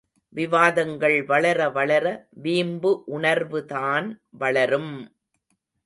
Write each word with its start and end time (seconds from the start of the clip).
விவாதங்கள் 0.35 1.23
வளர 1.23 1.69
வளர 1.69 2.05
வீம்பு 2.37 2.91
உணர்வுதான் 3.07 4.07
வளரும்! 4.33 4.93